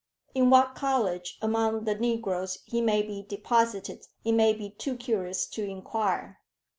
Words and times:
"In 0.33 0.49
what 0.49 0.73
college 0.73 1.37
among 1.43 1.83
the 1.83 1.93
negroes 1.93 2.63
he 2.65 2.81
may 2.81 3.03
be 3.03 3.21
deposited, 3.21 4.07
it 4.25 4.31
may 4.31 4.51
be 4.51 4.71
too 4.71 4.97
curious 4.97 5.45
to 5.49 5.63
inquire. 5.63 6.39